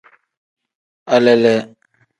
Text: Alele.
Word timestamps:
Alele. 1.15 1.55